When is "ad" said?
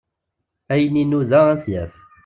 1.53-1.59